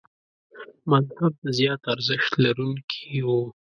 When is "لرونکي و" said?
2.45-3.27